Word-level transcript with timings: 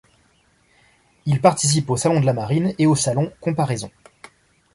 Il 1.27 1.41
participe 1.41 1.87
au 1.91 1.95
Salon 1.95 2.19
de 2.21 2.25
la 2.25 2.33
Marine 2.33 2.73
et 2.79 2.87
au 2.87 2.95
Salon 2.95 3.31
Comparaisons. 3.39 3.91